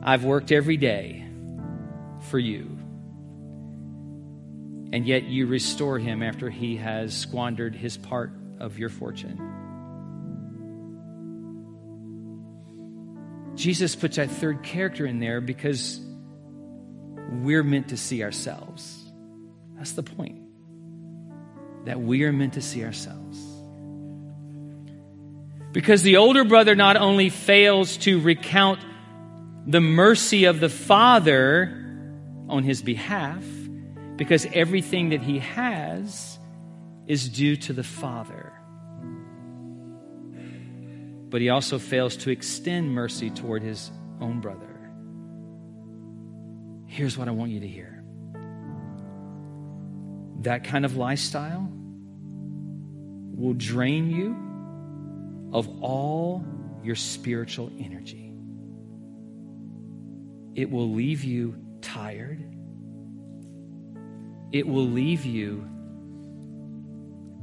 [0.01, 1.24] I've worked every day
[2.32, 2.76] for you.
[4.91, 9.38] And yet you restore him after he has squandered his part of your fortune.
[13.53, 16.01] Jesus puts that third character in there because
[17.43, 19.03] we're meant to see ourselves.
[19.76, 20.41] That's the point.
[21.86, 23.49] That we are meant to see ourselves.
[25.72, 28.80] Because the older brother not only fails to recount
[29.67, 31.76] the mercy of the father
[32.47, 33.43] on his behalf,
[34.15, 36.39] because everything that he has
[37.07, 38.53] is due to the father
[41.30, 44.65] but he also fails to extend mercy toward his own brother.
[46.88, 47.95] Here's what I want you to hear
[50.41, 51.70] that kind of lifestyle
[53.36, 54.38] will drain you
[55.52, 56.45] of all
[56.84, 58.34] your spiritual energy.
[60.56, 62.43] It will leave you tired.
[64.52, 65.68] It will leave you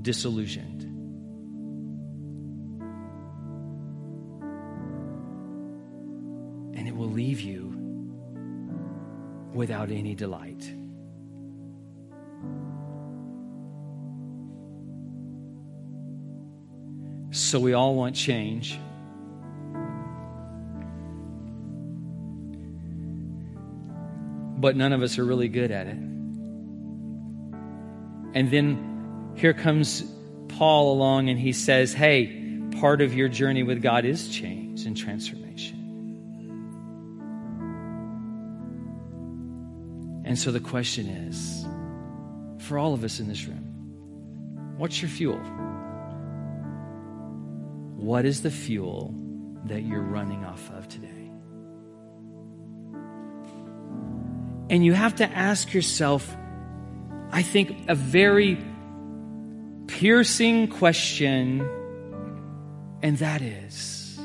[0.03, 0.83] disillusioned.
[6.77, 7.73] And it will leave you
[9.55, 10.76] without any delight.
[17.37, 18.81] So we all want change.
[24.59, 25.99] But none of us are really good at it.
[28.33, 30.03] And then here comes
[30.49, 34.97] Paul along and he says, Hey, part of your journey with God is change and
[34.97, 35.77] transformation.
[40.25, 41.67] And so the question is
[42.67, 45.39] for all of us in this room, what's your fuel?
[48.07, 49.13] What is the fuel
[49.65, 51.09] that you're running off of today?
[54.71, 56.37] And you have to ask yourself,
[57.33, 58.65] I think, a very
[59.89, 61.69] piercing question,
[63.03, 64.21] and that is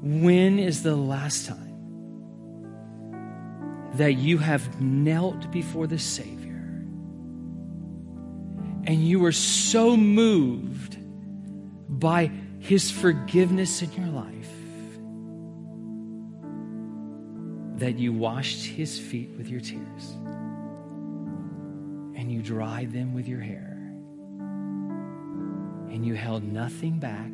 [0.00, 1.68] when is the last time?
[3.96, 6.64] that you have knelt before the Savior
[8.86, 10.96] and you were so moved
[12.02, 14.50] by His forgiveness in your life
[17.78, 20.10] that you washed His feet with your tears
[22.16, 23.78] and you dried them with your hair
[25.90, 27.30] and you held nothing back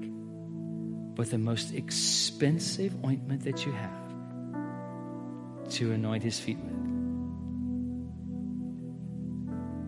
[1.14, 4.08] but the most expensive ointment that you have
[5.68, 6.74] to anoint his feet with.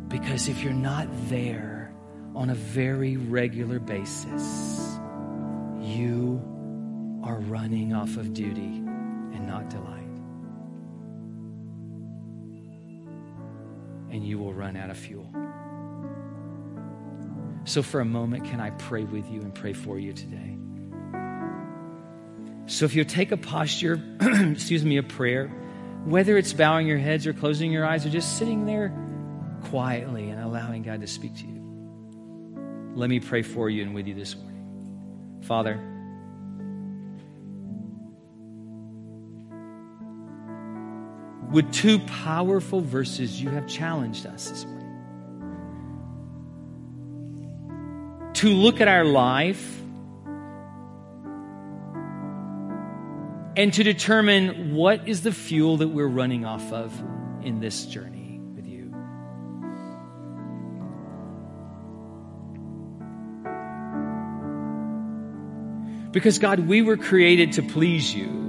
[0.09, 1.80] Because if you're not there
[2.35, 4.99] on a very regular basis,
[5.81, 6.41] you
[7.25, 9.97] are running off of duty and not delight.
[14.11, 15.31] And you will run out of fuel.
[17.65, 20.57] So, for a moment, can I pray with you and pray for you today?
[22.67, 25.49] So, if you take a posture, excuse me, a prayer,
[26.05, 28.93] whether it's bowing your heads or closing your eyes or just sitting there
[29.65, 31.60] quietly and allowing God to speak to you.
[33.01, 35.41] Let me pray for you and with you this morning.
[35.45, 35.81] Father,
[41.51, 44.87] with two powerful verses, you have challenged us this morning
[48.35, 49.81] to look at our life
[53.57, 56.93] and to determine what is the fuel that we're running off of
[57.41, 58.20] in this journey
[66.13, 68.41] Because, God, we were created to please you.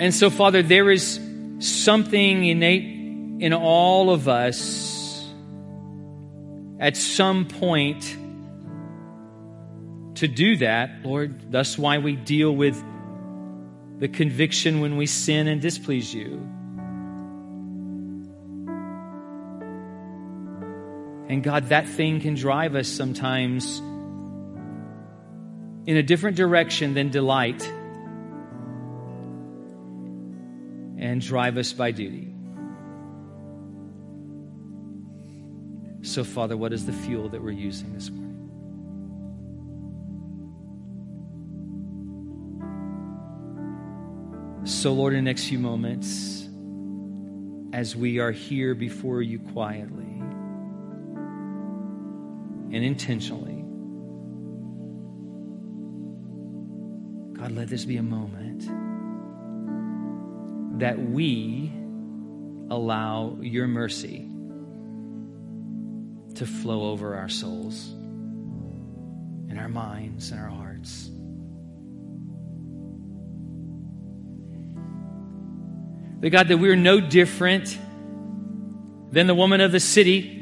[0.00, 1.20] And so, Father, there is
[1.60, 2.84] something innate
[3.40, 5.24] in all of us
[6.80, 8.02] at some point
[10.16, 11.52] to do that, Lord.
[11.52, 12.82] That's why we deal with
[13.98, 16.48] the conviction when we sin and displease you.
[21.32, 23.78] And God, that thing can drive us sometimes
[25.86, 27.62] in a different direction than delight
[30.98, 32.34] and drive us by duty.
[36.02, 38.28] So, Father, what is the fuel that we're using this morning?
[44.66, 46.46] So, Lord, in the next few moments,
[47.72, 50.11] as we are here before you quietly
[52.72, 53.62] and intentionally,
[57.38, 58.62] God, let this be a moment
[60.80, 61.70] that we
[62.70, 64.28] allow your mercy
[66.36, 67.90] to flow over our souls
[69.50, 71.10] and our minds and our hearts.
[76.20, 77.78] That God, that we're no different
[79.10, 80.41] than the woman of the city.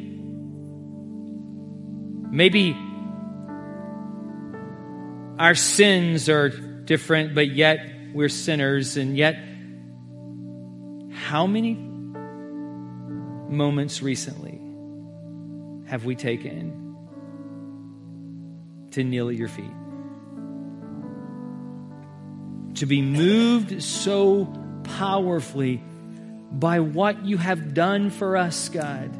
[2.30, 2.76] Maybe
[5.38, 9.36] our sins are different, but yet we're sinners, and yet,
[11.12, 11.74] how many
[13.48, 14.60] moments recently
[15.86, 16.96] have we taken
[18.92, 19.72] to kneel at your feet?
[22.76, 24.46] To be moved so
[24.84, 25.82] powerfully
[26.52, 29.16] by what you have done for us, God,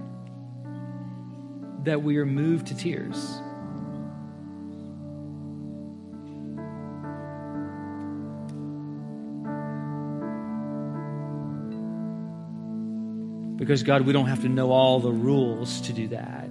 [1.85, 3.41] that we are moved to tears.
[13.57, 16.51] Because, God, we don't have to know all the rules to do that.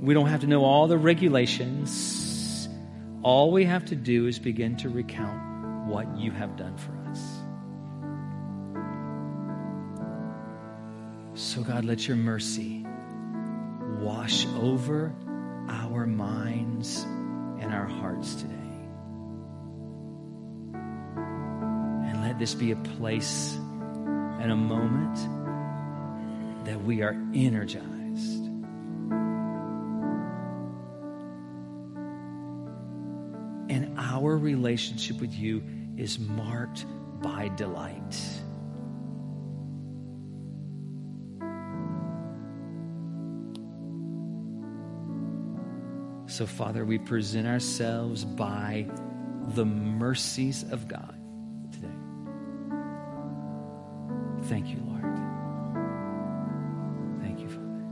[0.00, 2.68] We don't have to know all the regulations.
[3.22, 7.20] All we have to do is begin to recount what you have done for us.
[11.34, 12.83] So, God, let your mercy
[14.04, 15.14] wash over
[15.70, 17.04] our minds
[17.58, 18.52] and our hearts today.
[20.74, 25.16] And let this be a place and a moment
[26.66, 28.44] that we are energized.
[33.70, 35.62] And our relationship with you
[35.96, 36.84] is marked
[37.22, 38.43] by delight.
[46.34, 48.88] So, Father, we present ourselves by
[49.50, 51.16] the mercies of God
[51.70, 51.86] today.
[54.48, 55.04] Thank you, Lord.
[57.22, 57.84] Thank you, Father.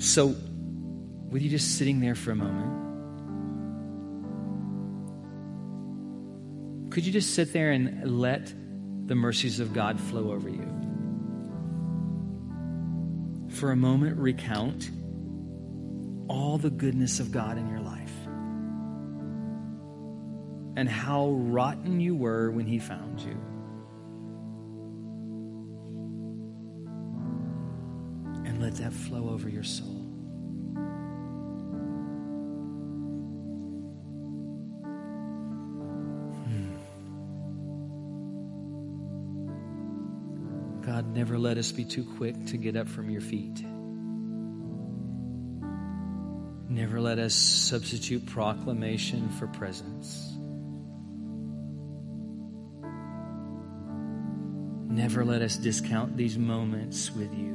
[0.00, 0.36] So,
[1.30, 2.70] with you just sitting there for a moment,
[6.92, 8.54] could you just sit there and let
[9.08, 10.83] the mercies of God flow over you?
[13.64, 14.90] For a moment, recount
[16.28, 18.12] all the goodness of God in your life
[20.76, 23.40] and how rotten you were when He found you.
[28.44, 30.03] And let that flow over your soul.
[41.44, 43.62] Let us be too quick to get up from your feet.
[46.70, 50.38] Never let us substitute proclamation for presence.
[54.88, 57.52] Never let us discount these moments with you.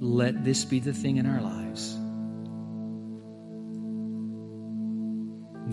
[0.00, 1.96] Let this be the thing in our lives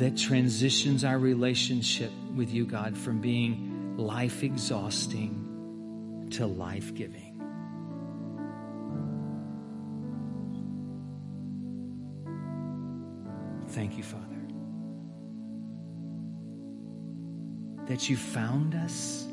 [0.01, 7.39] that transitions our relationship with you, God, from being life exhausting to life giving.
[13.67, 14.25] Thank you, Father,
[17.85, 19.27] that you found us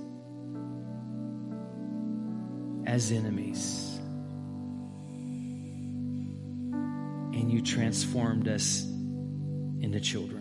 [2.84, 3.98] as enemies
[7.32, 8.82] and you transformed us
[9.80, 10.37] into children.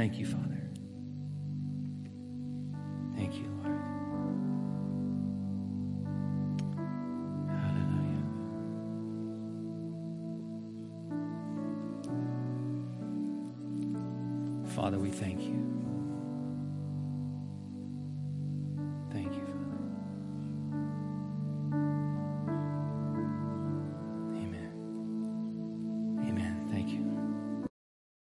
[0.00, 0.49] Thank you, Father.